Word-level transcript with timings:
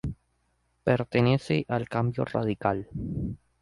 Pertenece 0.83 1.63
al 1.67 1.87
Cambio 1.87 2.25
Radical. 2.25 2.87